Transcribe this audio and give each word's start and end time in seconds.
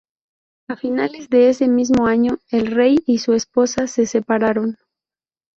A 0.67 0.75
finales 0.75 1.29
de 1.29 1.49
ese 1.49 1.67
mismo 1.67 2.07
año, 2.07 2.39
el 2.49 2.71
rey 2.71 2.97
y 3.05 3.19
su 3.19 3.33
esposa 3.33 3.85
se 3.85 4.07
separaron. 4.07 4.79